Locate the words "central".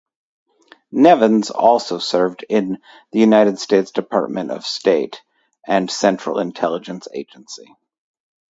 5.91-6.39